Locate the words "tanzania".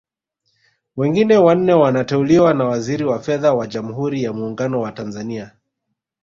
4.91-5.51